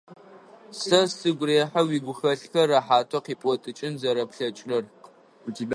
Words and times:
Сэ 0.79 0.99
сыгу 1.17 1.45
рехьы 1.49 1.81
уигухэлъхэр 1.87 2.67
рэхьатэу 2.71 3.23
къипӏотыкӏын 3.25 3.93
зэрэплъэкӏырэр. 4.01 4.85